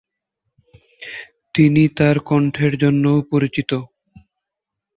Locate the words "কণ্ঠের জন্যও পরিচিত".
2.19-3.71